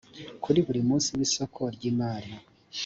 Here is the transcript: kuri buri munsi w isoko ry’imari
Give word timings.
kuri 0.43 0.59
buri 0.65 0.79
munsi 0.89 1.09
w 1.17 1.19
isoko 1.27 1.61
ry’imari 1.75 2.31